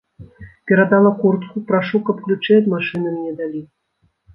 [0.71, 3.69] Перадала куртку, прашу, каб ключы ад машыны мне далі.